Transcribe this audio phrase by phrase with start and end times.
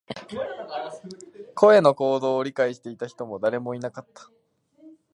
[1.53, 4.31] 彼の行動を理解していた人も誰もいなかった